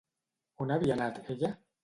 On 0.65 0.73
havia 0.77 0.95
anat 0.97 1.21
ella? 1.37 1.55